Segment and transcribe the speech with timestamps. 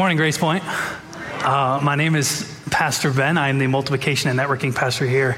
[0.00, 0.64] Morning, Grace Point.
[1.44, 3.36] Uh, my name is Pastor Ben.
[3.36, 5.36] I'm the multiplication and networking pastor here.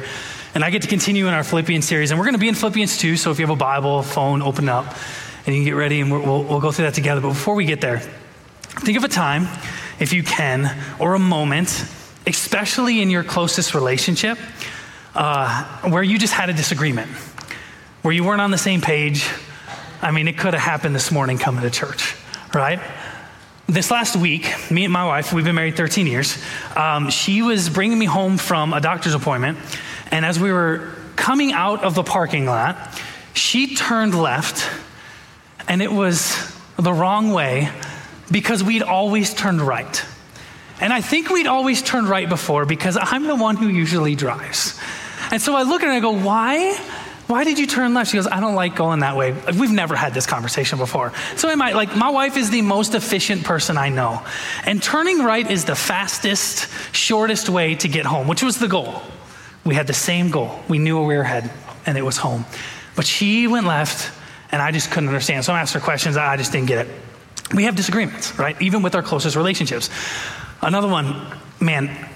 [0.55, 2.13] And I get to continue in our Philippians series.
[2.13, 3.17] And we're going to be in Philippians 2.
[3.17, 4.87] So if you have a Bible, phone, open up
[5.47, 7.21] and you can get ready and we'll, we'll go through that together.
[7.21, 7.99] But before we get there,
[8.85, 9.49] think of a time,
[9.99, 11.85] if you can, or a moment,
[12.29, 14.39] especially in your closest relationship,
[15.17, 17.11] uh, where you just had a disagreement,
[18.03, 19.29] where you weren't on the same page.
[20.01, 22.15] I mean, it could have happened this morning coming to church,
[22.55, 22.79] right?
[23.67, 26.43] This last week, me and my wife, we've been married 13 years,
[26.77, 29.59] um, she was bringing me home from a doctor's appointment.
[30.11, 32.77] And as we were coming out of the parking lot,
[33.35, 34.69] she turned left,
[35.69, 37.71] and it was the wrong way
[38.31, 40.05] because we'd always turned right.
[40.81, 44.79] And I think we'd always turned right before because I'm the one who usually drives.
[45.31, 46.77] And so I look at her and I go, Why?
[47.33, 48.11] Why did you turn left?
[48.11, 49.33] She goes, I don't like going that way.
[49.59, 51.15] We've never had this conversation before.
[51.37, 54.23] So I might, like, my wife is the most efficient person I know.
[54.67, 59.01] And turning right is the fastest, shortest way to get home, which was the goal.
[59.65, 60.61] We had the same goal.
[60.69, 61.51] We knew where we were headed,
[61.87, 62.45] and it was home.
[62.97, 64.13] But she went left,
[64.51, 65.47] and I just couldn't understand.
[65.47, 66.19] So I asked her questions.
[66.19, 66.95] I just didn't get it.
[67.55, 68.61] We have disagreements, right?
[68.61, 69.89] Even with our closest relationships.
[70.61, 71.17] Another one,
[71.61, 72.11] man,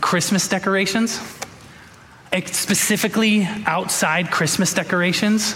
[0.00, 1.20] Christmas decorations
[2.42, 5.54] specifically outside Christmas decorations,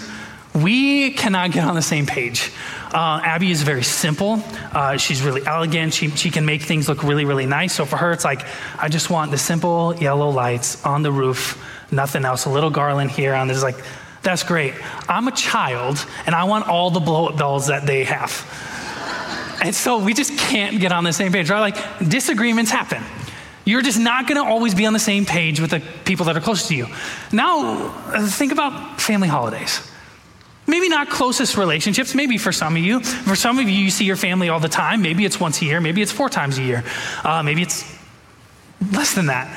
[0.55, 2.51] we cannot get on the same page.
[2.93, 4.41] Uh, Abby is very simple.
[4.71, 5.93] Uh, she's really elegant.
[5.93, 7.73] She, she can make things look really, really nice.
[7.73, 8.45] So for her, it's like,
[8.77, 13.11] I just want the simple yellow lights on the roof, nothing else, a little garland
[13.11, 13.61] here on this.
[13.61, 13.77] Like,
[14.23, 14.73] that's great.
[15.07, 18.31] I'm a child and I want all the blow up dolls that they have.
[19.61, 21.59] And so we just can't get on the same page, right?
[21.59, 23.03] Like, disagreements happen.
[23.69, 26.35] You're just not going to always be on the same page with the people that
[26.35, 26.87] are close to you.
[27.31, 27.89] Now,
[28.27, 29.87] think about family holidays.
[30.65, 32.99] Maybe not closest relationships, maybe for some of you.
[32.99, 35.03] For some of you, you see your family all the time.
[35.03, 36.83] Maybe it's once a year, maybe it's four times a year,
[37.23, 37.83] uh, maybe it's
[38.91, 39.47] less than that.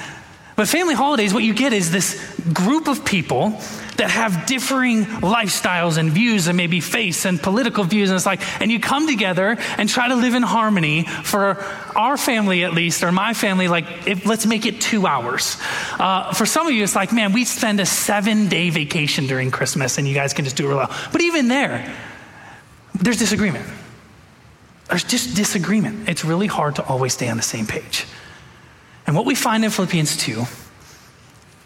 [0.57, 3.59] But family holidays, what you get is this group of people
[3.97, 8.10] that have differing lifestyles and views and maybe faiths and political views.
[8.10, 11.62] And it's like, and you come together and try to live in harmony for
[11.94, 15.56] our family at least, or my family, like, if, let's make it two hours.
[15.98, 19.50] Uh, for some of you, it's like, man, we spend a seven day vacation during
[19.50, 20.94] Christmas and you guys can just do it real well.
[21.12, 21.94] But even there,
[22.94, 23.66] there's disagreement.
[24.88, 26.09] There's just disagreement.
[26.09, 28.06] It's really hard to always stay on the same page.
[29.06, 30.44] And what we find in Philippians 2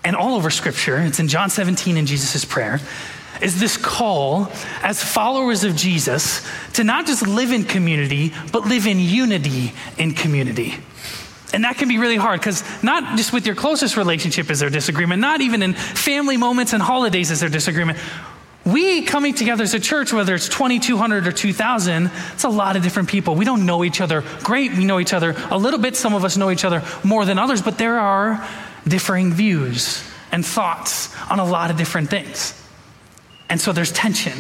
[0.07, 2.79] and all over Scripture, it's in John 17 in Jesus' prayer,
[3.43, 8.87] is this call as followers of Jesus to not just live in community, but live
[8.87, 10.77] in unity in community.
[11.53, 14.71] And that can be really hard because not just with your closest relationship is there
[14.71, 17.99] disagreement, not even in family moments and holidays is there disagreement.
[18.65, 22.85] We coming together as a church, whether it's 2,200 or 2,000, it's a lot of
[22.85, 23.35] different people.
[23.35, 24.73] We don't know each other great.
[24.73, 25.97] We know each other a little bit.
[25.97, 28.47] Some of us know each other more than others, but there are
[28.87, 30.03] differing views
[30.33, 32.55] and thoughts on a lot of different things.
[33.49, 34.39] And so there's tension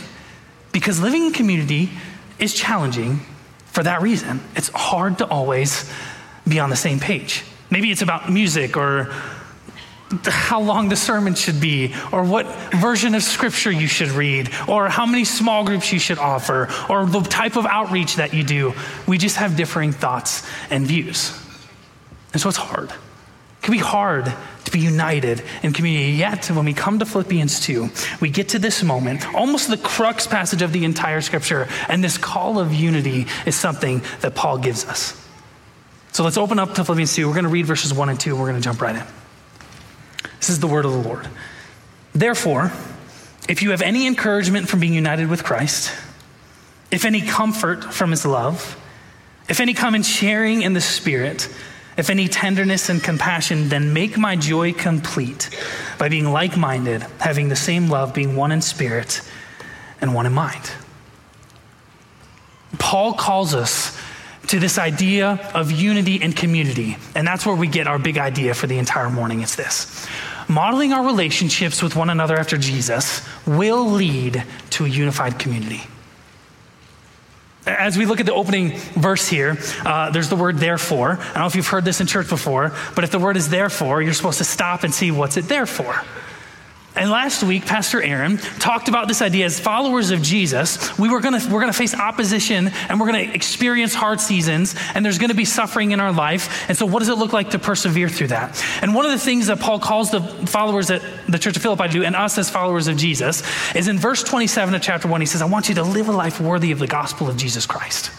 [0.72, 1.90] because living in community
[2.38, 3.20] is challenging
[3.66, 4.40] for that reason.
[4.54, 5.90] It's hard to always
[6.46, 7.44] be on the same page.
[7.70, 9.12] Maybe it's about music or
[10.24, 14.88] how long the sermon should be, or what version of scripture you should read, or
[14.88, 18.72] how many small groups you should offer, or the type of outreach that you do.
[19.08, 21.36] We just have differing thoughts and views.
[22.32, 22.92] And so it's hard
[23.66, 24.32] can be hard
[24.64, 26.12] to be united in community.
[26.12, 27.90] Yet, when we come to Philippians 2,
[28.20, 32.16] we get to this moment, almost the crux passage of the entire scripture, and this
[32.16, 35.20] call of unity is something that Paul gives us.
[36.12, 37.26] So let's open up to Philippians 2.
[37.26, 39.04] We're going to read verses 1 and 2, and we're going to jump right in.
[40.38, 41.26] This is the word of the Lord.
[42.12, 42.70] Therefore,
[43.48, 45.92] if you have any encouragement from being united with Christ,
[46.92, 48.80] if any comfort from his love,
[49.48, 51.48] if any common sharing in the Spirit,
[51.96, 55.50] if any tenderness and compassion, then make my joy complete
[55.98, 59.22] by being like minded, having the same love, being one in spirit
[60.00, 60.70] and one in mind.
[62.78, 63.98] Paul calls us
[64.48, 68.54] to this idea of unity and community, and that's where we get our big idea
[68.54, 69.40] for the entire morning.
[69.40, 70.06] It's this
[70.48, 75.82] modeling our relationships with one another after Jesus will lead to a unified community.
[77.78, 81.12] As we look at the opening verse here, uh, there's the word therefore.
[81.12, 83.48] I don't know if you've heard this in church before, but if the word is
[83.48, 86.02] therefore, you're supposed to stop and see what's it there for.
[86.96, 91.20] And last week, Pastor Aaron talked about this idea as followers of Jesus, we were
[91.20, 95.44] gonna, we're gonna face opposition and we're gonna experience hard seasons and there's gonna be
[95.44, 96.68] suffering in our life.
[96.68, 98.64] And so, what does it look like to persevere through that?
[98.80, 101.84] And one of the things that Paul calls the followers at the Church of Philippi
[101.84, 103.42] to do, and us as followers of Jesus,
[103.74, 106.12] is in verse 27 of chapter 1, he says, I want you to live a
[106.12, 108.10] life worthy of the gospel of Jesus Christ.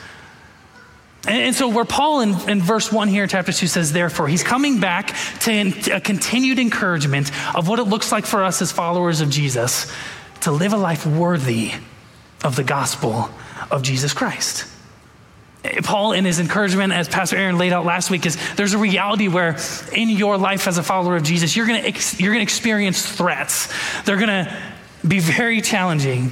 [1.27, 4.79] And, so, where Paul in, in, verse 1 here, chapter 2 says, therefore, he's coming
[4.79, 9.29] back to a continued encouragement of what it looks like for us as followers of
[9.29, 9.91] Jesus
[10.41, 11.73] to live a life worthy
[12.45, 13.29] of the gospel
[13.69, 14.67] of Jesus Christ.
[15.65, 18.77] Eh, Paul, in his encouragement, as Pastor Aaron laid out last week, is there's a
[18.77, 19.57] reality where
[19.91, 23.73] in your life as a follower of Jesus, you're going ex- to experience threats.
[24.03, 24.57] They're going to
[25.05, 26.31] be very challenging.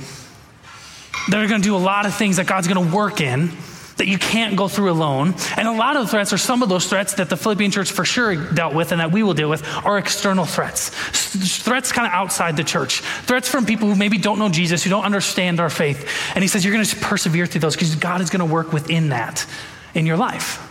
[1.28, 3.52] They're going to do a lot of things that God's going to work in
[3.98, 5.36] that you can't go through alone.
[5.56, 7.92] And a lot of the threats, or some of those threats that the Philippian church
[7.92, 10.90] for sure dealt with and that we will deal with, are external threats.
[10.90, 13.00] Threats kind of outside the church.
[13.00, 16.10] Threats from people who maybe don't know Jesus, who don't understand our faith.
[16.36, 18.74] And he says, You're going to persevere through those because God is going to work
[18.74, 19.46] within that
[19.94, 20.62] in your life.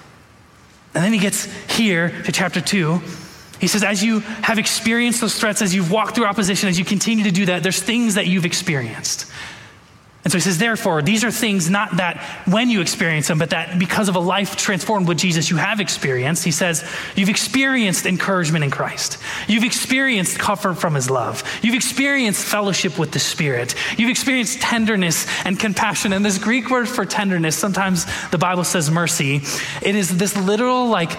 [0.94, 3.00] And then he gets here to chapter 2.
[3.60, 6.84] He says, as you have experienced those threats, as you've walked through opposition, as you
[6.84, 9.30] continue to do that, there's things that you've experienced.
[10.24, 13.50] And so he says, therefore, these are things not that when you experience them, but
[13.50, 16.44] that because of a life transformed with Jesus you have experienced.
[16.44, 16.82] He says,
[17.14, 19.18] you've experienced encouragement in Christ.
[19.48, 21.44] You've experienced comfort from his love.
[21.62, 23.74] You've experienced fellowship with the Spirit.
[23.98, 26.14] You've experienced tenderness and compassion.
[26.14, 29.42] And this Greek word for tenderness, sometimes the Bible says mercy,
[29.82, 31.18] it is this literal, like,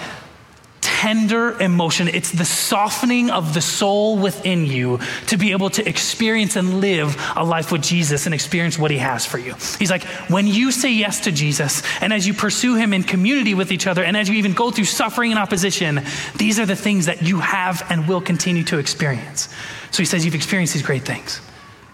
[1.06, 2.08] tender emotion.
[2.08, 7.16] It's the softening of the soul within you to be able to experience and live
[7.36, 9.54] a life with Jesus and experience what he has for you.
[9.78, 13.54] He's like, when you say yes to Jesus, and as you pursue him in community
[13.54, 16.02] with each other, and as you even go through suffering and opposition,
[16.38, 19.48] these are the things that you have and will continue to experience.
[19.92, 21.40] So he says, You've experienced these great things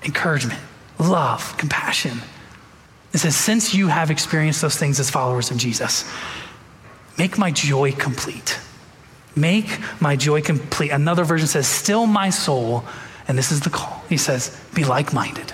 [0.05, 0.61] encouragement,
[0.99, 2.17] love, compassion.
[3.11, 6.09] It says, Since you have experienced those things as followers of Jesus,
[7.17, 8.57] make my joy complete.
[9.35, 10.91] Make my joy complete.
[10.91, 12.83] Another version says, Still my soul.
[13.27, 14.03] And this is the call.
[14.09, 15.53] He says, Be like minded,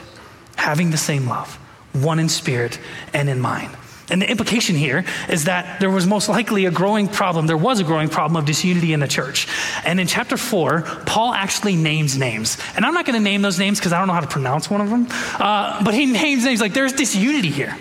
[0.55, 1.55] having the same love,
[1.93, 2.79] one in spirit
[3.13, 3.75] and in mind.
[4.09, 7.45] And the implication here is that there was most likely a growing problem.
[7.45, 9.47] There was a growing problem of disunity in the church.
[9.83, 12.57] And in chapter four, Paul actually names names.
[12.75, 14.69] And I'm not going to name those names because I don't know how to pronounce
[14.69, 15.07] one of them.
[15.37, 17.77] Uh, but he names names like there's disunity here.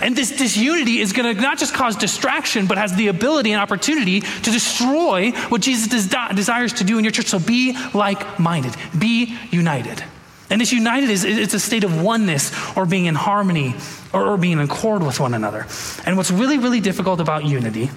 [0.00, 3.60] And this disunity is going to not just cause distraction, but has the ability and
[3.60, 7.26] opportunity to destroy what Jesus des- desires to do in your church.
[7.26, 10.02] So be like minded, be united.
[10.48, 13.74] And this united is it's a state of oneness or being in harmony
[14.12, 15.66] or, or being in accord with one another.
[16.04, 17.90] And what's really, really difficult about unity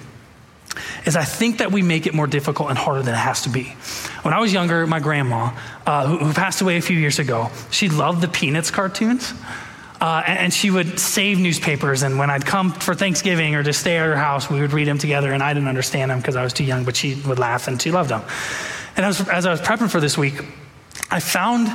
[1.04, 3.48] is I think that we make it more difficult and harder than it has to
[3.48, 3.64] be.
[4.22, 5.50] When I was younger, my grandma,
[5.86, 9.34] uh, who, who, passed away a few years ago, she loved the Peanuts cartoons.
[10.00, 12.02] Uh, and, she would save newspapers.
[12.02, 14.88] And when I'd come for Thanksgiving or to stay at her house, we would read
[14.88, 15.32] them together.
[15.32, 17.80] And I didn't understand them because I was too young, but she would laugh and
[17.80, 18.22] she loved them.
[18.96, 20.34] And as, as I was prepping for this week,
[21.10, 21.68] I found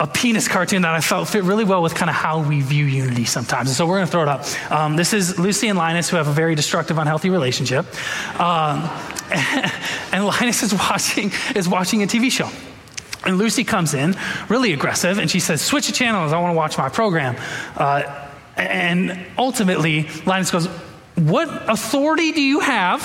[0.00, 2.86] a Peanuts cartoon that I felt fit really well with kind of how we view
[2.86, 3.68] unity sometimes.
[3.68, 4.72] And so we're going to throw it up.
[4.72, 7.86] Um, this is Lucy and Linus, who have a very destructive, unhealthy relationship.
[8.40, 8.88] Um,
[10.12, 12.48] and Linus is watching, is watching a TV show.
[13.30, 14.16] And Lucy comes in,
[14.48, 17.36] really aggressive, and she says, Switch the channels, I want to watch my program.
[17.76, 20.66] Uh, and ultimately, Linus goes,
[21.14, 23.00] What authority do you have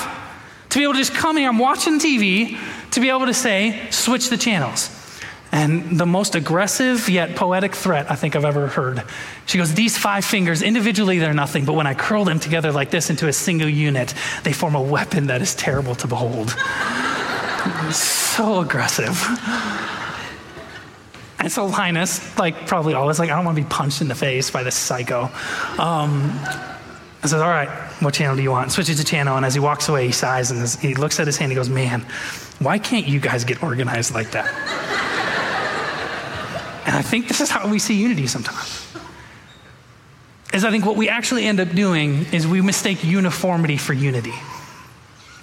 [0.69, 2.57] to be able to just come here, I'm watching TV,
[2.89, 4.89] to be able to say, Switch the channels?
[5.51, 9.04] And the most aggressive yet poetic threat I think I've ever heard.
[9.45, 12.89] She goes, These five fingers, individually they're nothing, but when I curl them together like
[12.89, 16.50] this into a single unit, they form a weapon that is terrible to behold.
[17.91, 19.12] so aggressive.
[21.46, 24.16] And so Linus, like probably always, like, I don't want to be punched in the
[24.16, 25.25] face by this psycho.
[25.78, 26.32] Um,
[27.22, 27.70] I says, All right,
[28.02, 28.72] what channel do you want?
[28.72, 29.38] Switches to channel.
[29.38, 31.52] And as he walks away, he sighs and he looks at his hand.
[31.52, 32.02] He goes, Man,
[32.58, 34.48] why can't you guys get organized like that?
[36.88, 38.88] and I think this is how we see unity sometimes.
[40.52, 44.34] Is I think what we actually end up doing is we mistake uniformity for unity.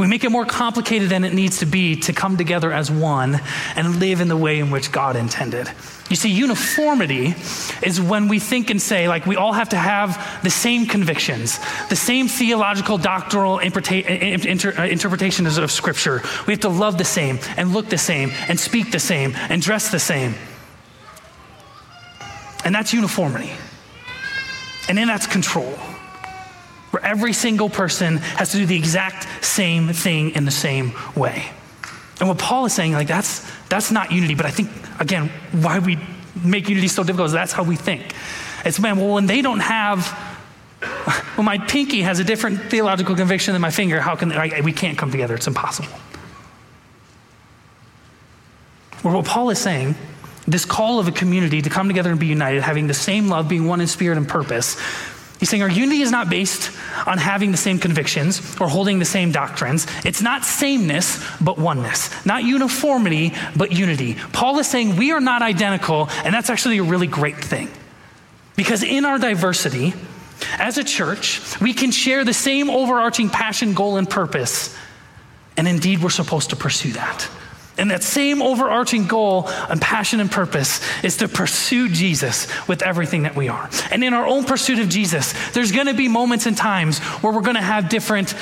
[0.03, 3.41] We make it more complicated than it needs to be to come together as one
[3.77, 5.71] and live in the way in which God intended.
[6.11, 7.37] You see, uniformity
[7.85, 11.61] is when we think and say, like, we all have to have the same convictions,
[11.89, 16.21] the same theological, doctrinal interpretations uh, interpretation of Scripture.
[16.49, 19.63] We have to love the same and look the same and speak the same and
[19.63, 20.35] dress the same.
[22.65, 23.53] And that's uniformity.
[24.89, 25.79] And then that's control
[26.93, 31.51] where every single person has to do the exact same thing in the same way.
[32.21, 34.71] And what Paul is saying, like, that's, that's not unity, but I think,
[35.01, 35.99] again, why we
[36.45, 38.15] make unity so difficult is that's how we think.
[38.65, 40.17] It's, man, well, when they don't have,
[41.37, 44.29] well, my pinky has a different theological conviction than my finger, how can,
[44.63, 45.35] we can't come together?
[45.35, 45.89] It's impossible.
[49.03, 49.97] Well, what Paul is saying,
[50.47, 53.49] this call of a community to come together and be united, having the same love,
[53.49, 54.77] being one in spirit and purpose,
[55.43, 56.71] He's saying our unity is not based
[57.05, 59.89] on having the same convictions or holding the same doctrines.
[60.05, 62.25] It's not sameness, but oneness.
[62.25, 64.15] Not uniformity, but unity.
[64.33, 67.69] Paul is saying we are not identical, and that's actually a really great thing.
[68.55, 69.95] Because in our diversity,
[70.61, 74.73] as a church, we can share the same overarching passion, goal, and purpose.
[75.57, 77.29] And indeed, we're supposed to pursue that.
[77.79, 83.23] And that same overarching goal and passion and purpose is to pursue Jesus with everything
[83.23, 83.71] that we are.
[83.91, 87.33] And in our own pursuit of Jesus, there's going to be moments and times where
[87.33, 88.35] we're going to have different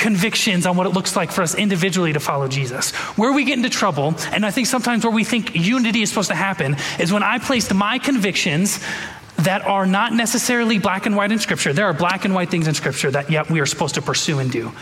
[0.00, 2.90] convictions on what it looks like for us individually to follow Jesus.
[3.16, 6.30] Where we get into trouble, and I think sometimes where we think unity is supposed
[6.30, 8.82] to happen, is when I placed my convictions
[9.44, 11.72] that are not necessarily black and white in Scripture.
[11.72, 14.38] There are black and white things in Scripture that, yet, we are supposed to pursue
[14.38, 14.72] and do.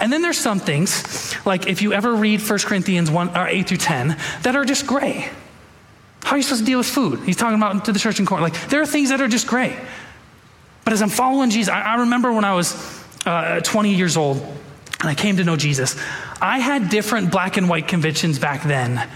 [0.00, 3.68] And then there's some things, like if you ever read 1 Corinthians 1, or 8
[3.68, 5.30] through 10, that are just gray.
[6.22, 7.20] How are you supposed to deal with food?
[7.20, 8.52] He's talking about to the church in Corinth.
[8.52, 9.78] Like, there are things that are just gray.
[10.84, 12.74] But as I'm following Jesus, I, I remember when I was
[13.24, 15.96] uh, 20 years old and I came to know Jesus,
[16.40, 19.08] I had different black and white convictions back then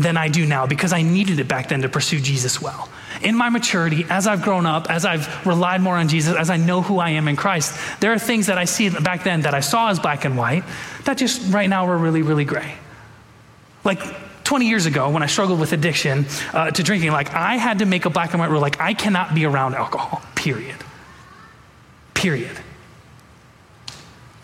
[0.00, 2.88] than I do now because I needed it back then to pursue Jesus well
[3.22, 6.56] in my maturity, as I've grown up, as I've relied more on Jesus, as I
[6.56, 9.54] know who I am in Christ, there are things that I see back then that
[9.54, 10.64] I saw as black and white
[11.04, 12.74] that just right now are really, really gray.
[13.84, 14.00] Like
[14.44, 17.86] 20 years ago, when I struggled with addiction uh, to drinking, like I had to
[17.86, 20.76] make a black and white rule, like I cannot be around alcohol, period.
[22.14, 22.58] Period.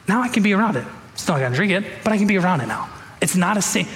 [0.06, 0.86] Now I can be around it.
[1.14, 2.90] Still, I gotta drink it, but I can be around it now.
[3.20, 3.86] It's not a same.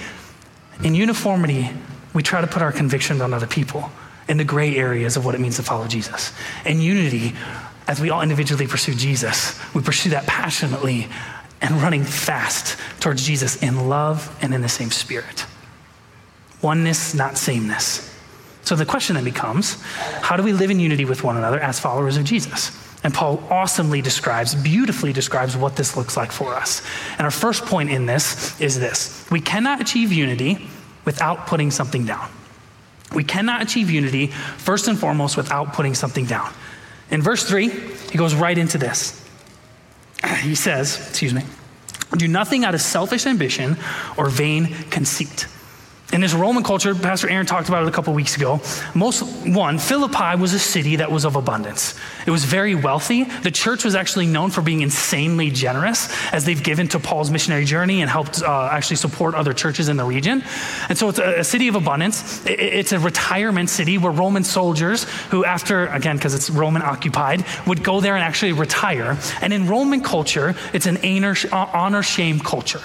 [0.83, 1.69] In uniformity,
[2.13, 3.91] we try to put our convictions on other people
[4.27, 6.33] in the gray areas of what it means to follow Jesus.
[6.65, 7.33] In unity,
[7.87, 11.07] as we all individually pursue Jesus, we pursue that passionately
[11.61, 15.45] and running fast towards Jesus in love and in the same spirit.
[16.61, 18.07] Oneness, not sameness.
[18.63, 19.81] So the question then becomes
[20.21, 22.71] how do we live in unity with one another as followers of Jesus?
[23.03, 26.81] And Paul awesomely describes, beautifully describes what this looks like for us.
[27.13, 30.67] And our first point in this is this we cannot achieve unity
[31.05, 32.29] without putting something down.
[33.13, 36.53] We cannot achieve unity, first and foremost, without putting something down.
[37.09, 39.17] In verse 3, he goes right into this.
[40.41, 41.43] He says, excuse me,
[42.17, 43.77] do nothing out of selfish ambition
[44.17, 45.47] or vain conceit
[46.13, 48.59] in this Roman culture, Pastor Aaron talked about it a couple weeks ago.
[48.93, 51.95] Most one, Philippi was a city that was of abundance.
[52.25, 53.23] It was very wealthy.
[53.23, 57.65] The church was actually known for being insanely generous as they've given to Paul's missionary
[57.65, 60.43] journey and helped uh, actually support other churches in the region.
[60.89, 62.45] And so it's a, a city of abundance.
[62.45, 67.45] It, it's a retirement city where Roman soldiers, who after, again, because it's Roman occupied,
[67.65, 69.17] would go there and actually retire.
[69.41, 70.97] And in Roman culture, it's an
[71.51, 72.81] honor shame culture.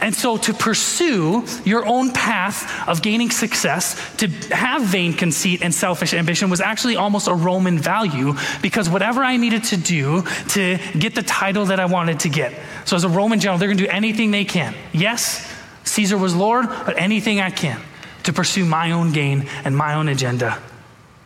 [0.00, 5.74] And so, to pursue your own path of gaining success, to have vain conceit and
[5.74, 10.78] selfish ambition was actually almost a Roman value because whatever I needed to do to
[10.98, 12.54] get the title that I wanted to get.
[12.84, 14.74] So, as a Roman general, they're going to do anything they can.
[14.92, 15.50] Yes,
[15.84, 17.80] Caesar was Lord, but anything I can
[18.24, 20.58] to pursue my own gain and my own agenda,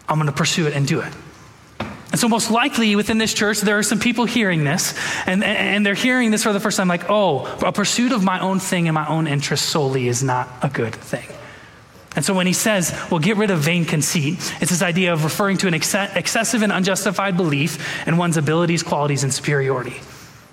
[0.09, 1.13] I'm going to pursue it and do it.
[2.11, 4.95] And so, most likely within this church, there are some people hearing this,
[5.27, 8.41] and, and they're hearing this for the first time like, oh, a pursuit of my
[8.41, 11.29] own thing and my own interest solely is not a good thing.
[12.17, 15.23] And so, when he says, well, get rid of vain conceit, it's this idea of
[15.23, 20.01] referring to an ex- excessive and unjustified belief in one's abilities, qualities, and superiority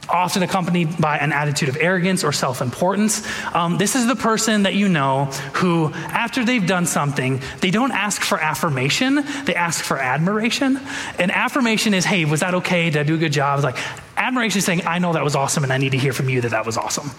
[0.10, 3.28] often accompanied by an attitude of arrogance or self importance.
[3.54, 7.92] Um, this is the person that you know who, after they've done something, they don't
[7.92, 10.80] ask for affirmation, they ask for admiration.
[11.20, 12.90] And affirmation is, hey, was that okay?
[12.90, 13.64] Did I do a good job?
[13.64, 13.78] Like,
[14.16, 16.42] admiration is saying, I know that was awesome and I need to hear from you
[16.42, 17.12] that that was awesome.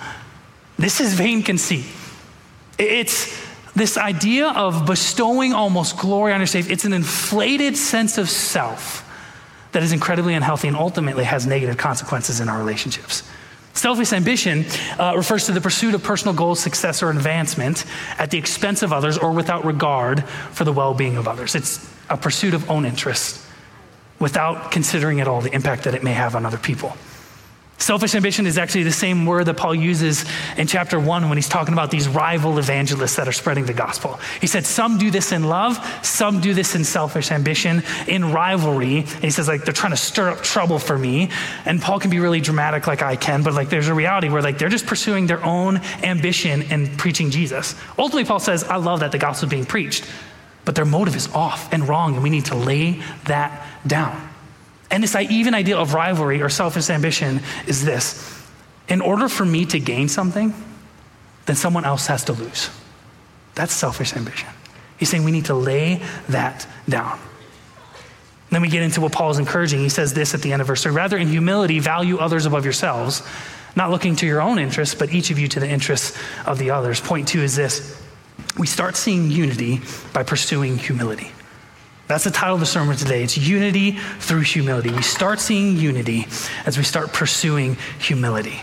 [0.79, 1.87] This is vain conceit.
[2.79, 3.37] It's
[3.75, 9.08] this idea of bestowing almost glory on yourself, it's an inflated sense of self
[9.73, 13.29] that is incredibly unhealthy and ultimately has negative consequences in our relationships.
[13.75, 14.65] Selfish ambition
[14.99, 17.85] uh, refers to the pursuit of personal goals, success, or advancement
[18.19, 21.55] at the expense of others or without regard for the well being of others.
[21.55, 23.41] It's a pursuit of own interest
[24.19, 26.97] without considering at all the impact that it may have on other people.
[27.79, 30.25] Selfish ambition is actually the same word that Paul uses
[30.57, 34.19] in chapter one when he's talking about these rival evangelists that are spreading the gospel.
[34.41, 38.99] He said, Some do this in love, some do this in selfish ambition, in rivalry.
[38.99, 41.31] And he says, like, they're trying to stir up trouble for me.
[41.65, 44.43] And Paul can be really dramatic like I can, but like, there's a reality where
[44.43, 47.77] like they're just pursuing their own ambition and preaching Jesus.
[47.97, 50.05] Ultimately, Paul says, I love that the gospel is being preached,
[50.65, 54.28] but their motive is off and wrong, and we need to lay that down.
[54.91, 58.35] And this even idea of rivalry or selfish ambition is this
[58.89, 60.55] in order for me to gain something,
[61.47, 62.71] then someone else has to lose.
[63.55, 64.49] That's selfish ambition.
[64.97, 67.19] He's saying we need to lay that down.
[68.51, 69.81] Then we get into what Paul is encouraging.
[69.81, 72.65] He says this at the end of verse 3 Rather, in humility, value others above
[72.65, 73.23] yourselves,
[73.77, 76.71] not looking to your own interests, but each of you to the interests of the
[76.71, 77.01] others.
[77.01, 78.01] Point two is this
[78.59, 79.81] we start seeing unity
[80.13, 81.31] by pursuing humility.
[82.09, 83.23] That's the title of the sermon today.
[83.23, 84.91] It's unity through humility.
[84.91, 86.27] We start seeing unity
[86.65, 88.63] as we start pursuing humility.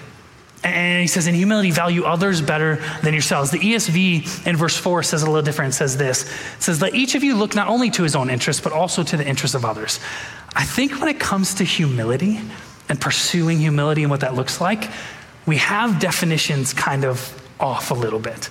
[0.64, 3.52] And he says, in humility, value others better than yourselves.
[3.52, 5.76] The ESV in verse 4 says a little different.
[5.76, 8.32] It says this It says, Let each of you look not only to his own
[8.32, 10.00] interests, but also to the interests of others.
[10.56, 12.42] I think when it comes to humility
[12.90, 14.90] and pursuing humility and what that looks like,
[15.46, 18.50] we have definitions kind of off a little bit.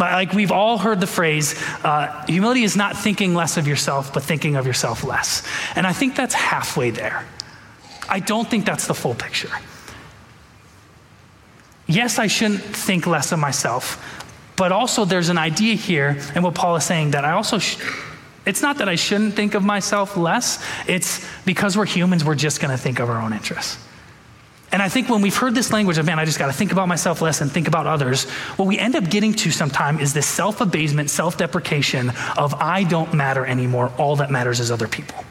[0.00, 1.54] Like we've all heard the phrase,
[1.84, 5.46] uh, humility is not thinking less of yourself, but thinking of yourself less.
[5.76, 7.24] And I think that's halfway there.
[8.08, 9.50] I don't think that's the full picture
[11.90, 14.24] yes, I shouldn't think less of myself,
[14.56, 17.78] but also there's an idea here, and what Paul is saying that I also, sh-
[18.46, 22.60] it's not that I shouldn't think of myself less, it's because we're humans, we're just
[22.60, 23.78] going to think of our own interests.
[24.72, 26.70] And I think when we've heard this language of, man, I just got to think
[26.70, 30.12] about myself less and think about others, what we end up getting to sometime is
[30.12, 33.92] this self abasement, self deprecation of, I don't matter anymore.
[33.98, 35.24] All that matters is other people.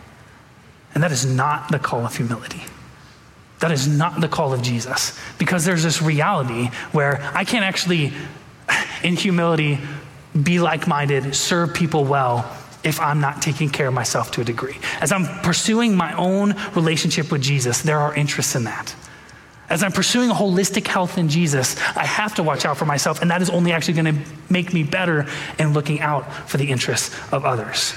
[0.94, 2.64] And that is not the call of humility.
[3.60, 8.14] That is not the call of Jesus because there's this reality where I can't actually,
[9.04, 9.80] in humility,
[10.42, 12.50] be like minded, serve people well
[12.84, 14.78] if I'm not taking care of myself to a degree.
[15.02, 18.96] As I'm pursuing my own relationship with Jesus, there are interests in that.
[19.70, 23.22] As I'm pursuing a holistic health in Jesus, I have to watch out for myself,
[23.22, 25.28] and that is only actually going to make me better
[25.60, 27.94] in looking out for the interests of others.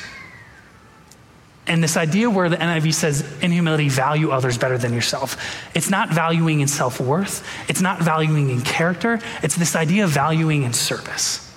[1.67, 5.37] And this idea where the NIV says, in humility, value others better than yourself.
[5.75, 10.11] It's not valuing in self worth, it's not valuing in character, it's this idea of
[10.11, 11.49] valuing in service.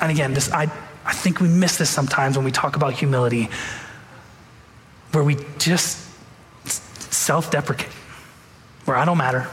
[0.00, 0.70] And again, this, I,
[1.04, 3.48] I think we miss this sometimes when we talk about humility,
[5.12, 6.08] where we just
[7.12, 7.92] self deprecate,
[8.86, 9.48] where I don't matter.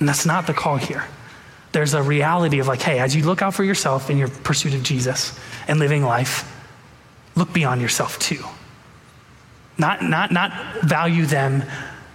[0.00, 1.04] And that's not the call here.
[1.72, 4.74] There's a reality of like, hey, as you look out for yourself in your pursuit
[4.74, 6.50] of Jesus and living life,
[7.34, 8.44] look beyond yourself too.
[9.76, 11.64] Not, not, not value them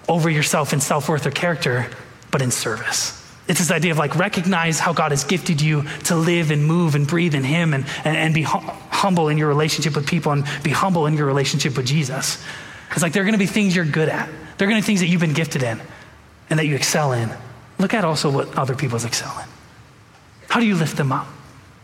[0.07, 1.88] over yourself in self worth or character,
[2.31, 3.15] but in service.
[3.49, 6.95] It's this idea of like recognize how God has gifted you to live and move
[6.95, 10.31] and breathe in Him and, and, and be hum- humble in your relationship with people
[10.31, 12.43] and be humble in your relationship with Jesus.
[12.91, 14.86] It's like there are going to be things you're good at, there are going to
[14.86, 15.81] be things that you've been gifted in
[16.49, 17.29] and that you excel in.
[17.77, 19.47] Look at also what other people's excel in.
[20.49, 21.27] How do you lift them up?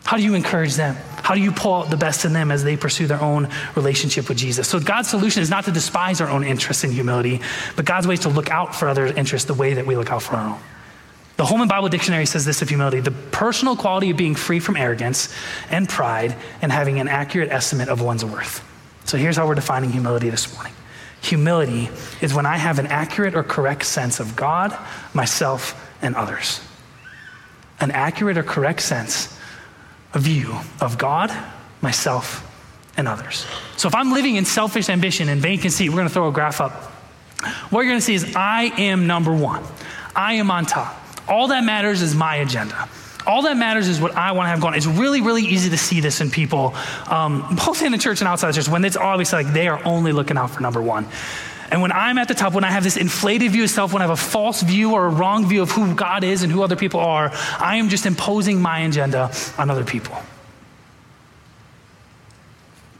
[0.04, 0.96] How do you encourage them?
[1.22, 4.28] How do you pull out the best in them as they pursue their own relationship
[4.28, 4.68] with Jesus?
[4.68, 7.40] So, God's solution is not to despise our own interests in humility,
[7.74, 10.12] but God's way is to look out for other interests the way that we look
[10.12, 10.60] out for our own.
[11.36, 14.76] The Holman Bible Dictionary says this of humility the personal quality of being free from
[14.76, 15.34] arrogance
[15.70, 18.64] and pride and having an accurate estimate of one's worth.
[19.06, 20.72] So, here's how we're defining humility this morning
[21.22, 21.88] humility
[22.20, 24.76] is when I have an accurate or correct sense of God,
[25.14, 26.60] myself, and others.
[27.80, 29.36] An accurate or correct sense
[30.14, 31.30] a view of God,
[31.82, 32.42] myself,
[32.96, 33.44] and others.
[33.76, 36.32] So if I'm living in selfish ambition and vain conceit, we're going to throw a
[36.32, 36.72] graph up.
[37.70, 39.62] What you're going to see is I am number one.
[40.14, 40.96] I am on top.
[41.28, 42.88] All that matters is my agenda.
[43.26, 44.74] All that matters is what I want to have going.
[44.74, 46.74] It's really, really easy to see this in people,
[47.08, 49.84] um, both in the church and outside the church, when it's obviously like they are
[49.84, 51.06] only looking out for number one.
[51.70, 54.00] And when I'm at the top, when I have this inflated view of self, when
[54.00, 56.62] I have a false view or a wrong view of who God is and who
[56.62, 60.16] other people are, I am just imposing my agenda on other people.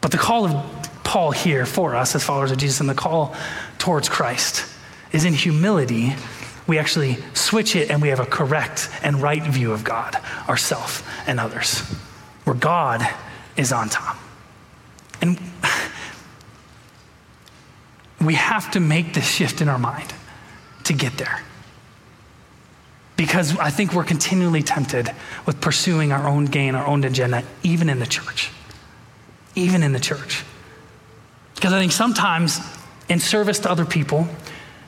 [0.01, 3.35] But the call of Paul here for us as followers of Jesus and the call
[3.79, 4.65] towards Christ
[5.12, 6.15] is in humility,
[6.66, 10.16] we actually switch it and we have a correct and right view of God,
[10.48, 11.81] ourself, and others,
[12.44, 13.07] where God
[13.57, 14.16] is on top.
[15.22, 15.38] And
[18.20, 20.12] we have to make this shift in our mind
[20.85, 21.42] to get there.
[23.16, 25.11] Because I think we're continually tempted
[25.46, 28.50] with pursuing our own gain, our own agenda, even in the church.
[29.55, 30.44] Even in the church.
[31.55, 32.61] Because I think sometimes,
[33.09, 34.29] in service to other people,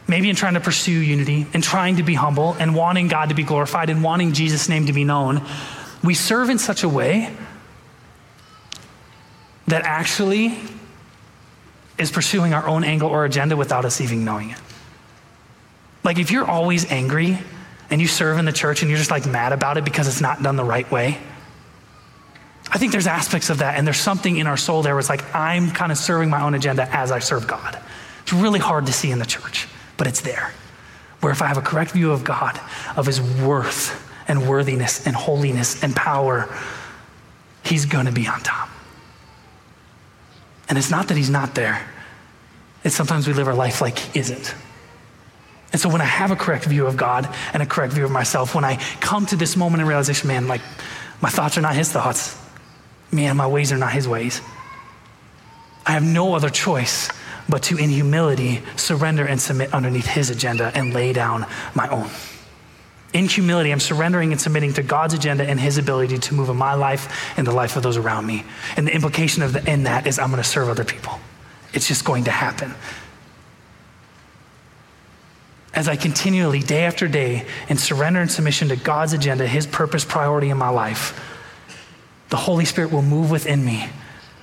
[0.09, 3.35] maybe in trying to pursue unity and trying to be humble and wanting God to
[3.35, 5.43] be glorified and wanting Jesus' name to be known,
[6.03, 7.33] we serve in such a way
[9.67, 10.59] that actually
[11.99, 14.59] is pursuing our own angle or agenda without us even knowing it.
[16.05, 17.39] Like if you're always angry
[17.91, 20.21] and you serve in the church and you're just like mad about it because it's
[20.21, 21.19] not done the right way,
[22.71, 25.35] I think there's aspects of that, and there's something in our soul there it's like,
[25.35, 27.79] I'm kind of serving my own agenda as I serve God.
[28.23, 29.67] It's really hard to see in the church,
[29.99, 30.55] but it's there.
[31.21, 32.59] Where if I have a correct view of God,
[32.97, 36.49] of his worth and worthiness and holiness and power,
[37.63, 38.71] he's going to be on top.
[40.71, 41.87] And it's not that he's not there,
[42.85, 44.55] it's sometimes we live our life like He isn't.
[45.73, 48.11] And so when I have a correct view of God and a correct view of
[48.11, 50.63] myself, when I come to this moment of realization, man, like
[51.21, 52.39] my thoughts are not His thoughts,
[53.13, 54.41] man, my ways are not His ways.
[55.85, 57.11] I have no other choice
[57.49, 62.09] but to, in humility, surrender and submit underneath His agenda and lay down my own.
[63.15, 66.57] In humility, I'm surrendering and submitting to God's agenda and His ability to move in
[66.57, 68.45] my life and the life of those around me.
[68.77, 71.19] And the implication of the, in that is I'm going to serve other people.
[71.73, 72.75] It's just going to happen.
[75.73, 80.05] As I continually, day after day, in surrender and submission to God's agenda, His purpose,
[80.05, 81.19] priority in my life,
[82.29, 83.89] the Holy Spirit will move within me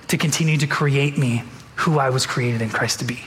[0.07, 1.43] to continue to create me
[1.77, 3.19] who I was created in Christ to be.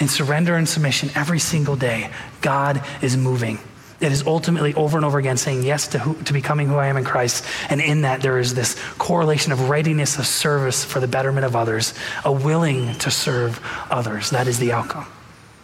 [0.00, 3.58] In surrender and submission every single day, God is moving.
[4.00, 6.88] It is ultimately over and over again saying yes to, who, to becoming who I
[6.88, 7.46] am in Christ.
[7.70, 11.54] And in that, there is this correlation of readiness of service for the betterment of
[11.54, 14.30] others, a willing to serve others.
[14.30, 15.06] That is the outcome.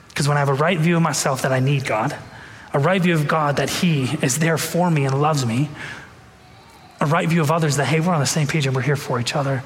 [0.09, 2.17] Because when I have a right view of myself that I need God,
[2.73, 5.69] a right view of God that He is there for me and loves me,
[7.01, 8.97] a right view of others that, hey, we're on the same page and we're here
[8.97, 9.63] for each other.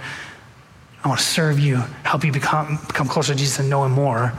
[1.04, 3.92] I want to serve you, help you become, become closer to Jesus and know Him
[3.92, 4.32] more.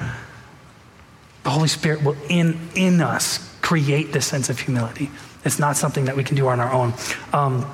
[1.43, 5.11] The Holy Spirit will, in, in us, create this sense of humility.
[5.45, 6.93] It's not something that we can do on our own.
[7.31, 7.69] Um,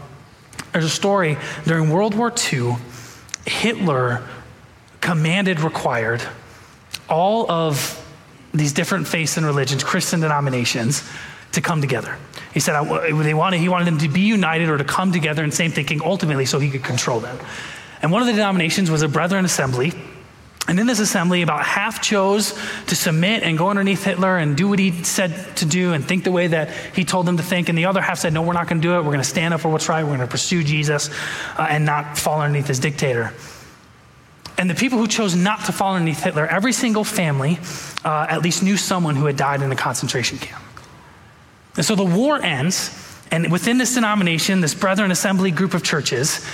[0.74, 2.76] there's a story during World War II,
[3.46, 4.28] Hitler
[5.00, 6.22] commanded, required
[7.10, 7.98] all of
[8.54, 11.10] these different faiths and religions, Christian denominations,
[11.54, 12.18] to come together.
[12.54, 15.52] He said they wanted, he wanted them to be united or to come together in
[15.52, 17.38] same thinking ultimately so he could control them.
[18.02, 19.94] And one of the denominations was a Brethren Assembly.
[20.68, 24.68] And in this assembly, about half chose to submit and go underneath Hitler and do
[24.70, 27.68] what he said to do and think the way that he told them to think.
[27.68, 29.00] And the other half said, no, we're not going to do it.
[29.00, 30.04] We're going to stand up for what's right.
[30.04, 31.10] We're going to pursue Jesus
[31.58, 33.34] uh, and not fall underneath his dictator.
[34.58, 37.58] And the people who chose not to fall underneath Hitler, every single family
[38.06, 40.64] uh, at least knew someone who had died in a concentration camp.
[41.76, 42.96] And so the war ends,
[43.32, 46.46] and within this denomination, this Brethren Assembly group of churches,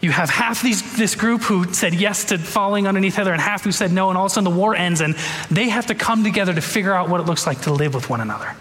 [0.00, 3.64] you have half these, this group who said yes to falling underneath Hitler and half
[3.64, 5.14] who said no, and all of a sudden the war ends, and
[5.50, 8.08] they have to come together to figure out what it looks like to live with
[8.08, 8.54] one another.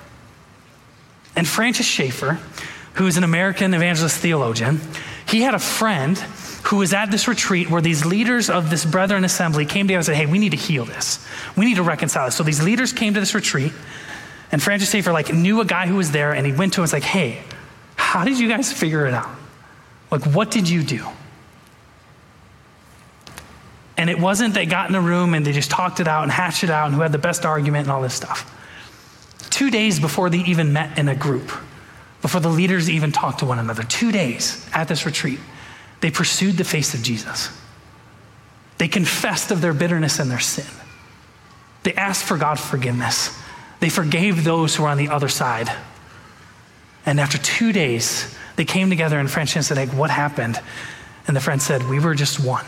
[1.35, 2.39] And Francis Schaeffer,
[2.93, 4.81] who is an American evangelist theologian,
[5.25, 6.17] he had a friend
[6.63, 10.05] who was at this retreat where these leaders of this Brethren Assembly came together and
[10.05, 11.25] said, Hey, we need to heal this.
[11.55, 12.35] We need to reconcile this.
[12.35, 13.71] So these leaders came to this retreat.
[14.51, 16.81] And Francis Schaeffer like knew a guy who was there and he went to him
[16.81, 17.41] and was like, hey,
[17.95, 19.29] how did you guys figure it out?
[20.11, 21.05] Like, what did you do?
[23.99, 26.31] And it wasn't they got in a room and they just talked it out and
[26.31, 28.49] hashed it out and who had the best argument and all this stuff.
[29.49, 31.51] Two days before they even met in a group,
[32.21, 35.37] before the leaders even talked to one another, two days at this retreat,
[35.99, 37.49] they pursued the face of Jesus.
[38.77, 40.73] They confessed of their bitterness and their sin.
[41.83, 43.37] They asked for God's forgiveness.
[43.81, 45.69] They forgave those who were on the other side.
[47.05, 50.57] And after two days, they came together and Francis said, hey, What happened?
[51.27, 52.65] And the friend said, We were just one.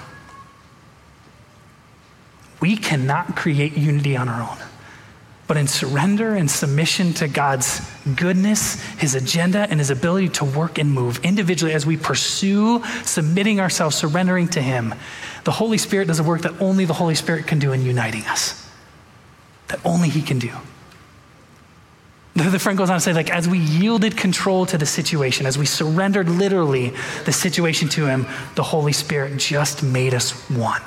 [2.61, 4.57] We cannot create unity on our own.
[5.47, 7.81] But in surrender and submission to God's
[8.15, 13.59] goodness, His agenda, and His ability to work and move individually as we pursue submitting
[13.59, 14.95] ourselves, surrendering to Him,
[15.43, 18.23] the Holy Spirit does a work that only the Holy Spirit can do in uniting
[18.27, 18.69] us,
[19.67, 20.51] that only He can do.
[22.33, 25.57] The friend goes on to say, like, as we yielded control to the situation, as
[25.57, 26.93] we surrendered literally
[27.25, 30.81] the situation to him, the Holy Spirit just made us one.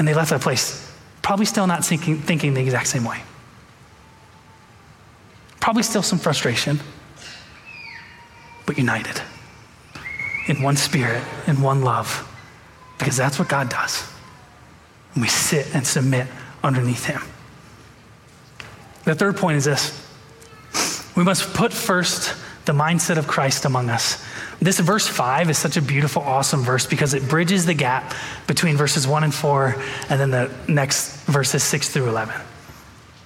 [0.00, 3.20] And they left that place, probably still not thinking, thinking the exact same way.
[5.60, 6.80] Probably still some frustration,
[8.64, 9.20] but united
[10.48, 12.26] in one spirit, in one love,
[12.98, 14.10] because that's what God does.
[15.12, 16.26] And we sit and submit
[16.64, 17.20] underneath him.
[19.04, 20.08] The third point is this
[21.14, 22.34] we must put first
[22.64, 24.24] the mindset of Christ among us.
[24.60, 28.14] This verse 5 is such a beautiful, awesome verse because it bridges the gap
[28.46, 29.74] between verses 1 and 4
[30.10, 32.34] and then the next verses 6 through 11.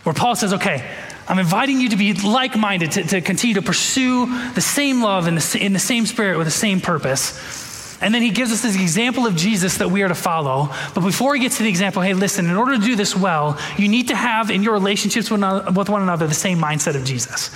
[0.05, 0.89] Where Paul says, okay,
[1.27, 5.27] I'm inviting you to be like minded, to, to, continue to pursue the same love
[5.27, 7.99] in the, in the same spirit with the same purpose.
[8.01, 10.69] And then he gives us this example of Jesus that we are to follow.
[10.95, 13.59] But before he gets to the example, hey, listen, in order to do this well,
[13.79, 15.41] you need to have in your relationships with
[15.89, 17.51] one another the same mindset of Jesus.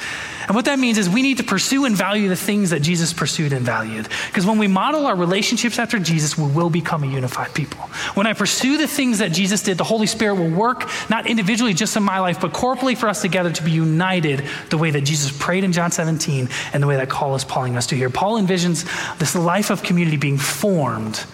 [0.49, 3.13] And what that means is we need to pursue and value the things that Jesus
[3.13, 4.09] pursued and valued.
[4.29, 7.83] Because when we model our relationships after Jesus, we will become a unified people.
[8.15, 11.75] When I pursue the things that Jesus did, the Holy Spirit will work not individually
[11.75, 15.03] just in my life, but corporately for us together to be united the way that
[15.03, 18.09] Jesus prayed in John 17 and the way that Paul is calling us to here.
[18.09, 21.27] Paul envisions this life of community being formed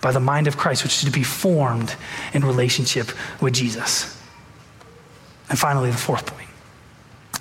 [0.00, 1.94] by the mind of Christ, which is to be formed
[2.32, 3.10] in relationship
[3.42, 4.18] with Jesus.
[5.50, 6.48] And finally, the fourth point.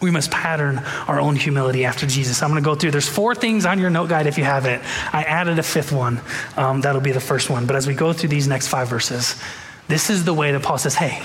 [0.02, 2.42] We must pattern our own humility after Jesus.
[2.42, 2.92] I'm going to go through.
[2.92, 4.82] There's four things on your note guide if you have it.
[5.14, 6.20] I added a fifth one.
[6.58, 7.68] Um, that'll be the first one.
[7.68, 9.40] But as we go through these next five verses,
[9.88, 11.22] this is the way that Paul says, hey,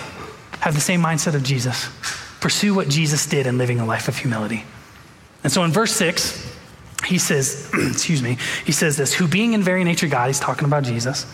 [0.60, 1.88] have the same mindset of Jesus.
[2.40, 4.64] Pursue what Jesus did in living a life of humility.
[5.42, 6.54] And so in verse six,
[7.06, 10.66] he says, excuse me, he says this, who being in very nature God, he's talking
[10.66, 11.26] about Jesus,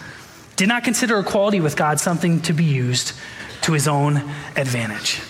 [0.56, 3.14] did not consider equality with God something to be used
[3.62, 4.16] to his own
[4.56, 5.20] advantage.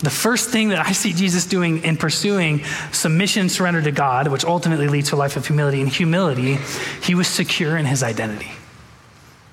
[0.00, 4.46] The first thing that I see Jesus doing in pursuing submission, surrender to God, which
[4.46, 6.58] ultimately leads to a life of humility, in humility,
[7.02, 8.50] he was secure in his identity.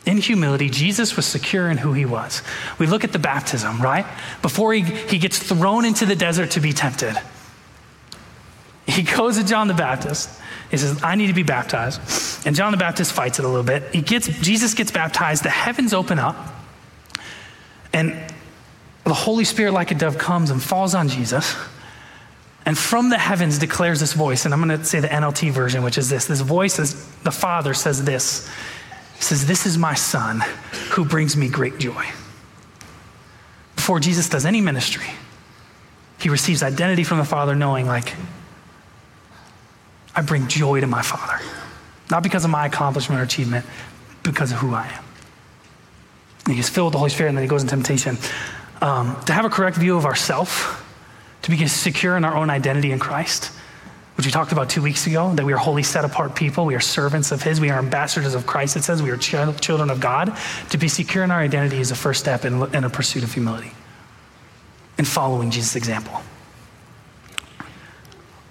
[0.06, 2.42] In humility, Jesus was secure in who he was.
[2.80, 4.06] We look at the baptism, right?
[4.42, 7.20] Before he, he gets thrown into the desert to be tempted,
[8.88, 10.30] he goes to John the Baptist.
[10.72, 12.48] He says, I need to be baptized.
[12.48, 13.94] And John the Baptist fights it a little bit.
[13.94, 16.38] He gets, Jesus gets baptized, the heavens open up,
[17.92, 18.16] and
[19.10, 21.56] the Holy Spirit, like a dove, comes and falls on Jesus.
[22.66, 24.44] And from the heavens declares this voice.
[24.44, 26.26] And I'm going to say the NLT version, which is this.
[26.26, 28.50] This voice is the Father says this.
[29.16, 30.44] He says, This is my son
[30.92, 32.06] who brings me great joy.
[33.76, 35.06] Before Jesus does any ministry,
[36.20, 38.14] he receives identity from the Father, knowing, like,
[40.14, 41.40] I bring joy to my Father.
[42.10, 43.66] Not because of my accomplishment or achievement,
[44.24, 45.04] because of who I am.
[46.48, 48.18] And he's filled with the Holy Spirit, and then he goes in temptation.
[48.82, 50.84] Um, to have a correct view of ourself,
[51.44, 53.52] to be secure in our own identity in Christ,
[54.16, 56.66] which we talked about two weeks ago, that we are holy, set apart people.
[56.66, 57.60] We are servants of His.
[57.60, 58.76] We are ambassadors of Christ.
[58.76, 60.36] It says we are ch- children of God.
[60.70, 63.34] To be secure in our identity is a first step in, in a pursuit of
[63.34, 63.72] humility
[64.98, 66.22] and following Jesus' example.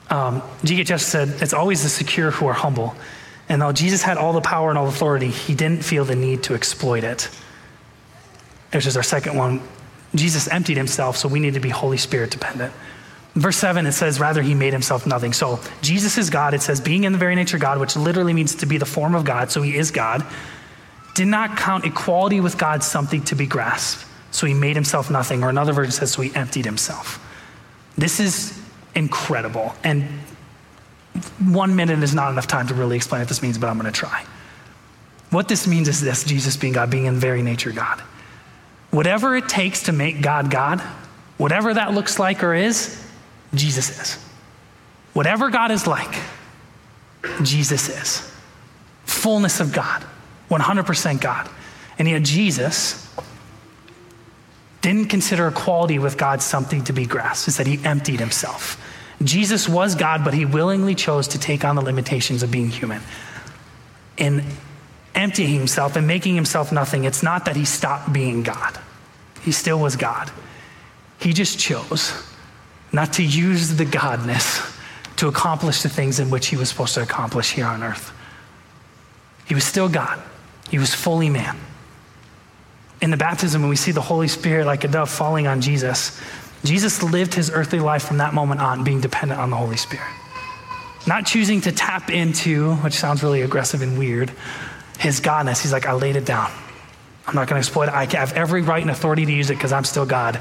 [0.09, 0.43] Um.
[0.65, 2.95] Chesterton said, It's always the secure who are humble.
[3.49, 6.17] And though Jesus had all the power and all the authority, he didn't feel the
[6.17, 7.29] need to exploit it.
[8.73, 9.63] This is our second one.
[10.17, 12.73] Jesus emptied himself, so we need to be Holy Spirit dependent.
[13.35, 15.35] Verse 7, it says, rather, he made himself nothing.
[15.35, 16.55] So Jesus is God.
[16.55, 18.87] It says, being in the very nature of God, which literally means to be the
[18.87, 20.25] form of God, so he is God,
[21.15, 24.07] did not count equality with God something to be grasped.
[24.31, 25.43] So he made himself nothing.
[25.43, 27.23] Or another version says, so he emptied himself.
[27.99, 28.59] This is
[28.95, 29.75] incredible.
[29.85, 30.05] And
[31.39, 33.91] one minute is not enough time to really explain what this means, but I'm going
[33.91, 34.25] to try.
[35.31, 38.03] What this means is this Jesus being God, being in the very nature God.
[38.97, 40.81] Whatever it takes to make God God,
[41.37, 42.99] whatever that looks like or is,
[43.53, 44.15] Jesus is.
[45.13, 46.19] Whatever God is like,
[47.43, 48.33] Jesus is.
[49.05, 50.03] Fullness of God,
[50.49, 51.47] 100% God.
[51.99, 53.07] And yet, Jesus
[54.81, 57.49] didn't consider equality with God something to be grasped.
[57.49, 58.83] Instead, he emptied himself.
[59.23, 63.03] Jesus was God, but he willingly chose to take on the limitations of being human.
[64.17, 64.43] In
[65.15, 68.79] emptying himself and making himself nothing, it's not that he stopped being God.
[69.47, 70.29] He still was God.
[71.21, 72.13] He just chose
[72.91, 74.77] not to use the godness
[75.19, 78.13] to accomplish the things in which he was supposed to accomplish here on earth.
[79.47, 80.21] He was still God,
[80.69, 81.57] he was fully man.
[83.01, 86.21] In the baptism, when we see the Holy Spirit like a dove falling on Jesus,
[86.65, 90.11] Jesus lived his earthly life from that moment on being dependent on the Holy Spirit.
[91.07, 94.33] Not choosing to tap into, which sounds really aggressive and weird,
[94.99, 95.63] his godness.
[95.63, 96.51] He's like, I laid it down.
[97.27, 97.95] I'm not going to exploit it.
[97.95, 100.41] I have every right and authority to use it because I'm still God,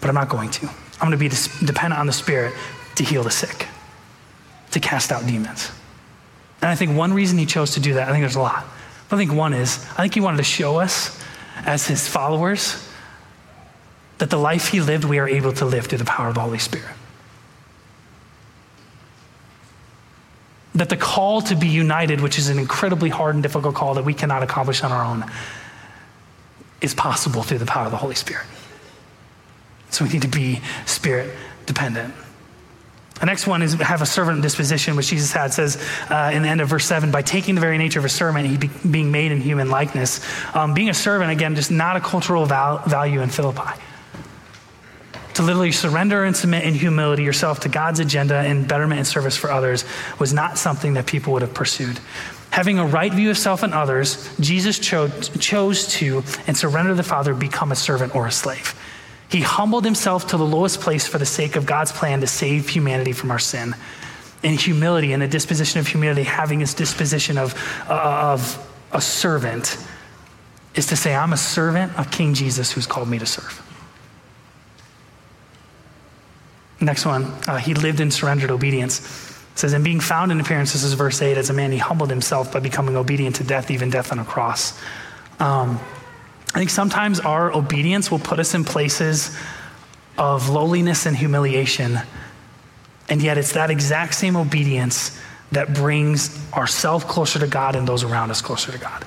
[0.00, 0.66] but I'm not going to.
[0.66, 1.28] I'm going to be
[1.64, 2.54] dependent on the Spirit
[2.96, 3.66] to heal the sick,
[4.72, 5.70] to cast out demons.
[6.60, 8.64] And I think one reason he chose to do that, I think there's a lot.
[9.08, 11.18] But I think one is, I think he wanted to show us
[11.64, 12.86] as his followers
[14.18, 16.40] that the life he lived, we are able to live through the power of the
[16.40, 16.94] Holy Spirit.
[20.74, 24.04] That the call to be united, which is an incredibly hard and difficult call that
[24.04, 25.24] we cannot accomplish on our own,
[26.80, 28.46] is possible through the power of the Holy Spirit.
[29.90, 31.34] So we need to be spirit
[31.66, 32.14] dependent.
[33.20, 35.52] The next one is have a servant disposition, which Jesus had.
[35.52, 35.76] Says
[36.08, 38.46] uh, in the end of verse 7 by taking the very nature of a servant,
[38.46, 40.24] he be, being made in human likeness.
[40.54, 43.78] Um, being a servant, again, just not a cultural val- value in Philippi.
[45.34, 49.36] To literally surrender and submit in humility yourself to God's agenda and betterment and service
[49.36, 49.84] for others
[50.18, 52.00] was not something that people would have pursued.
[52.50, 57.04] Having a right view of self and others, Jesus chose, to and surrender to the
[57.04, 58.74] Father, become a servant or a slave.
[59.28, 62.68] He humbled himself to the lowest place for the sake of God's plan to save
[62.68, 63.76] humanity from our sin.
[64.42, 67.54] In humility, in a disposition of humility, having this disposition of,
[67.88, 69.76] uh, of a servant,
[70.74, 73.64] is to say, I'm a servant of King Jesus who's called me to serve.
[76.80, 79.00] Next one, uh, he lived in surrendered obedience.
[79.52, 81.78] It says, In being found in appearance, this is verse 8, as a man, he
[81.78, 84.78] humbled himself by becoming obedient to death, even death on a cross.
[85.38, 85.78] Um,
[86.54, 89.36] I think sometimes our obedience will put us in places
[90.16, 91.98] of lowliness and humiliation.
[93.08, 95.18] And yet, it's that exact same obedience
[95.52, 99.04] that brings ourselves closer to God and those around us closer to God.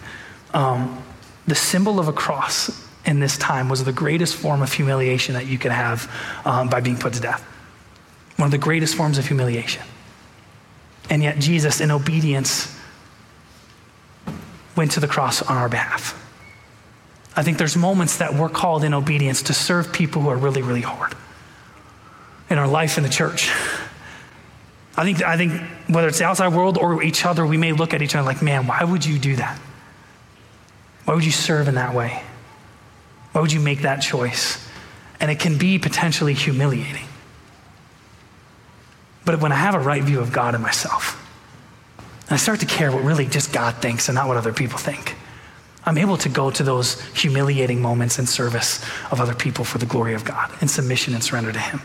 [0.53, 1.03] Um,
[1.47, 5.45] the symbol of a cross in this time was the greatest form of humiliation that
[5.45, 6.09] you could have
[6.45, 7.45] um, by being put to death.
[8.43, 9.84] One of the greatest forms of humiliation.
[11.10, 12.77] And yet, Jesus, in obedience,
[14.75, 16.21] went to the cross on our behalf.
[17.38, 20.62] I think there's moments that we're called in obedience to serve people who are really,
[20.62, 21.15] really hard
[22.49, 23.49] in our life in the church.
[24.97, 27.93] I think, I think whether it's the outside world or each other, we may look
[27.93, 29.58] at each other like, man, why would you do that?
[31.06, 32.21] Why would you serve in that way?
[33.32, 34.67] Why would you make that choice?
[35.21, 37.08] And it can be potentially humiliating.
[39.25, 41.19] But when I have a right view of God and myself,
[41.97, 44.77] and I start to care what really just God thinks and not what other people
[44.77, 45.15] think,
[45.86, 49.86] I'm able to go to those humiliating moments in service of other people for the
[49.86, 51.81] glory of God, in submission and surrender to Him.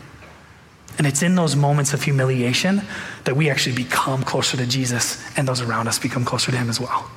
[0.98, 2.82] And it's in those moments of humiliation
[3.24, 6.68] that we actually become closer to Jesus and those around us become closer to Him
[6.68, 7.10] as well.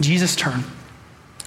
[0.00, 0.64] Jesus turned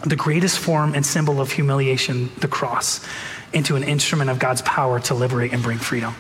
[0.03, 3.05] the greatest form and symbol of humiliation, the cross,
[3.53, 6.15] into an instrument of God's power to liberate and bring freedom.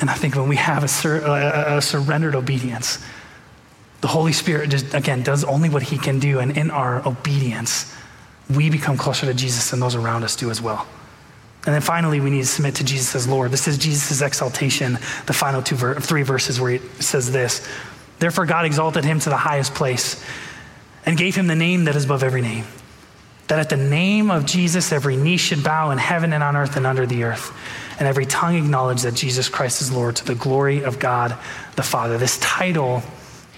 [0.00, 2.98] And I think when we have a, sur- a, a surrendered obedience,
[4.00, 6.38] the Holy Spirit just, again, does only what He can do.
[6.40, 7.94] And in our obedience,
[8.50, 10.86] we become closer to Jesus and those around us do as well.
[11.64, 13.52] And then finally, we need to submit to Jesus as Lord.
[13.52, 14.94] This is Jesus' exaltation,
[15.26, 17.66] the final two ver- three verses where he says this
[18.18, 20.24] Therefore, God exalted him to the highest place
[21.06, 22.64] and gave him the name that is above every name.
[23.48, 26.76] That at the name of Jesus, every knee should bow in heaven and on earth
[26.76, 27.52] and under the earth,
[27.98, 31.36] and every tongue acknowledge that Jesus Christ is Lord to the glory of God
[31.76, 32.18] the Father.
[32.18, 33.02] This title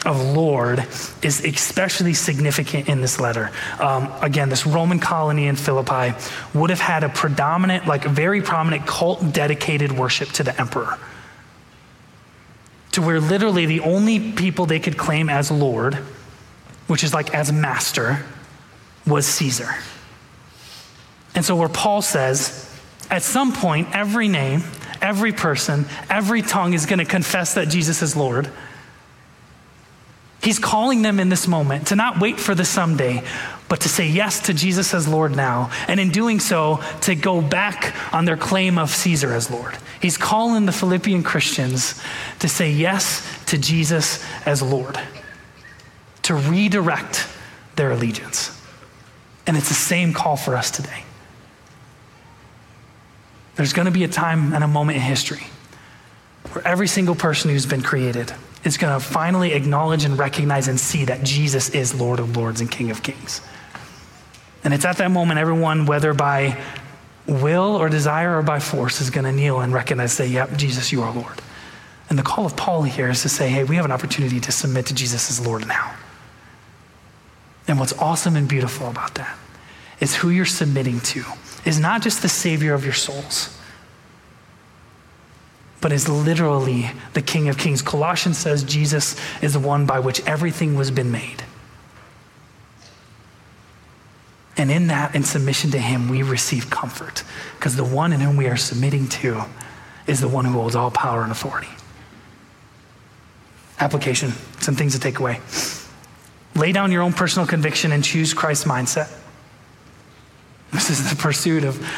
[0.04, 0.80] of Lord
[1.22, 3.50] is especially significant in this letter.
[3.80, 6.14] Um, again, this Roman colony in Philippi
[6.52, 10.98] would have had a predominant, like very prominent cult dedicated worship to the emperor.
[12.92, 15.94] To where literally the only people they could claim as Lord,
[16.86, 18.24] which is like as master,
[19.06, 19.68] was Caesar.
[21.34, 22.70] And so, where Paul says,
[23.14, 24.62] at some point, every name,
[25.00, 28.50] every person, every tongue is going to confess that Jesus is Lord
[30.44, 33.22] He's calling them in this moment to not wait for the someday,
[33.70, 35.70] but to say yes to Jesus as Lord now.
[35.88, 39.74] And in doing so, to go back on their claim of Caesar as Lord.
[40.02, 41.98] He's calling the Philippian Christians
[42.40, 45.00] to say yes to Jesus as Lord,
[46.22, 47.26] to redirect
[47.76, 48.50] their allegiance.
[49.46, 51.03] And it's the same call for us today.
[53.56, 55.46] There's going to be a time and a moment in history
[56.52, 58.32] where every single person who's been created
[58.64, 62.60] is going to finally acknowledge and recognize and see that Jesus is Lord of Lords
[62.60, 63.40] and King of Kings.
[64.62, 66.60] And it's at that moment, everyone, whether by
[67.26, 70.90] will or desire or by force, is going to kneel and recognize, say, Yep, Jesus,
[70.92, 71.40] you are Lord.
[72.08, 74.52] And the call of Paul here is to say, Hey, we have an opportunity to
[74.52, 75.94] submit to Jesus as Lord now.
[77.68, 79.36] And what's awesome and beautiful about that
[80.00, 81.24] is who you're submitting to
[81.64, 83.56] is not just the Savior of your souls
[85.84, 87.82] but is literally the King of Kings.
[87.82, 91.44] Colossians says Jesus is the one by which everything was been made.
[94.56, 97.22] And in that, in submission to Him, we receive comfort
[97.58, 99.44] because the one in whom we are submitting to
[100.06, 101.68] is the one who holds all power and authority.
[103.78, 105.38] Application, some things to take away.
[106.54, 109.14] Lay down your own personal conviction and choose Christ's mindset.
[110.74, 111.88] This is the pursuit of,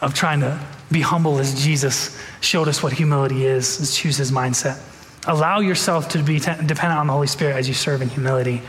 [0.00, 0.58] of trying to
[0.90, 4.80] be humble as Jesus showed us what humility is, is choose his mindset.
[5.26, 8.56] Allow yourself to be dependent on the Holy Spirit as you serve in humility.
[8.56, 8.64] And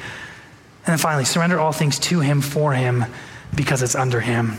[0.85, 3.05] then finally, surrender all things to him, for him,
[3.55, 4.57] because it's under him.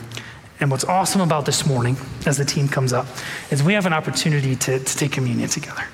[0.61, 3.07] And what's awesome about this morning, as the team comes up,
[3.51, 5.85] is we have an opportunity to, to take communion together.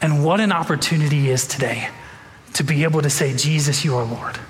[0.00, 1.88] And what an opportunity is today
[2.54, 4.40] to be able to say, Jesus, you are Lord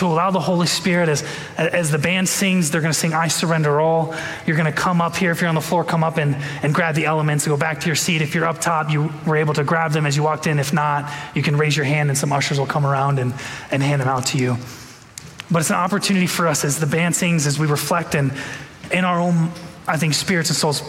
[0.00, 1.22] to allow the Holy Spirit, as,
[1.58, 4.14] as the band sings, they're going to sing, I surrender all.
[4.46, 5.30] You're going to come up here.
[5.30, 7.80] If you're on the floor, come up and, and grab the elements, and go back
[7.80, 8.22] to your seat.
[8.22, 10.58] If you're up top, you were able to grab them as you walked in.
[10.58, 13.34] If not, you can raise your hand and some ushers will come around and,
[13.70, 14.56] and hand them out to you.
[15.50, 18.32] But it's an opportunity for us as the band sings, as we reflect and
[18.90, 19.50] in our own,
[19.86, 20.82] I think, spirits and souls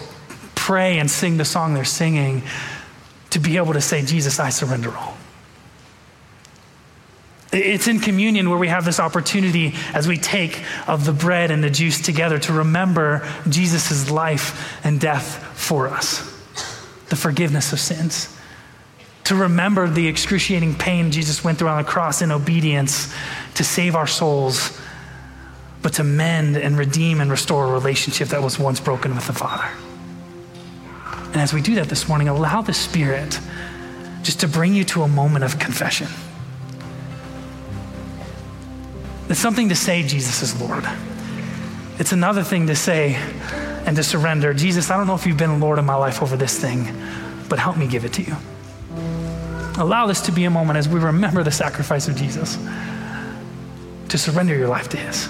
[0.55, 2.43] pray and sing the song they're singing
[3.31, 5.17] to be able to say, Jesus, I surrender all.
[7.51, 11.61] It's in communion where we have this opportunity as we take of the bread and
[11.61, 16.29] the juice together to remember Jesus' life and death for us.
[17.11, 18.33] the forgiveness of sins,
[19.25, 23.13] to remember the excruciating pain Jesus went through on the cross in obedience
[23.55, 24.79] to save our souls,
[25.81, 29.33] but to mend and redeem and restore a relationship that was once broken with the
[29.33, 29.69] Father.
[31.33, 33.37] And as we do that this morning, allow the Spirit
[34.23, 36.07] just to bring you to a moment of confession.
[39.31, 40.83] It's something to say Jesus is Lord.
[41.99, 43.15] It's another thing to say
[43.85, 46.35] and to surrender Jesus, I don't know if you've been Lord of my life over
[46.35, 46.85] this thing,
[47.47, 48.35] but help me give it to you.
[49.77, 52.57] Allow this to be a moment as we remember the sacrifice of Jesus
[54.09, 55.29] to surrender your life to His.